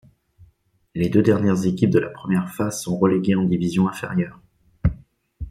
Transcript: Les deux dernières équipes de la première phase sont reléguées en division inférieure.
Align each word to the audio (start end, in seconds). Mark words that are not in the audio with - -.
Les 0.95 1.09
deux 1.09 1.21
dernières 1.21 1.67
équipes 1.67 1.91
de 1.91 1.99
la 1.99 2.09
première 2.09 2.49
phase 2.51 2.81
sont 2.81 2.97
reléguées 2.97 3.35
en 3.35 3.43
division 3.43 3.87
inférieure. 3.87 4.39